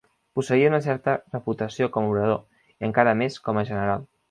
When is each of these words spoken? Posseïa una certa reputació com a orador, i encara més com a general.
Posseïa 0.37 0.71
una 0.71 0.79
certa 0.85 1.13
reputació 1.35 1.91
com 1.97 2.09
a 2.09 2.11
orador, 2.15 2.41
i 2.73 2.89
encara 2.91 3.17
més 3.23 3.41
com 3.49 3.63
a 3.65 3.69
general. 3.73 4.07